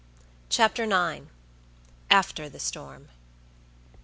[0.49, 1.27] CHAPTER IX.
[2.09, 3.09] AFTER THE STORM.